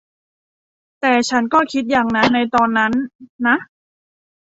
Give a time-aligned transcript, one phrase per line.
[0.99, 2.93] แต่ฉันก็คิดอย่างนั้นในตอนนั้น
[3.47, 3.57] นะ